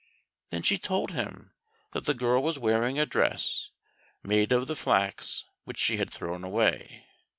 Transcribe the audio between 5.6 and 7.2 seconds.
which she had thrown away.